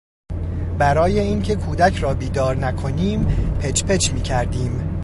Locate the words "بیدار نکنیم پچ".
2.13-3.83